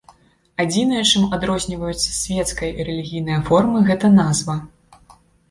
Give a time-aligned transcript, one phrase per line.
[0.63, 4.59] Адзінае, чым адрозніваюцца свецкая і рэлігійная формы, гэта назва.